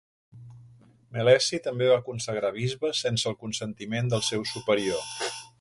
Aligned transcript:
Meleci 1.17 1.59
també 1.67 1.91
va 1.91 1.99
consagrar 2.09 2.53
bisbes 2.57 3.05
sense 3.07 3.31
el 3.33 3.39
consentiment 3.45 4.13
del 4.15 4.29
seu 4.33 4.49
superior. 4.57 5.09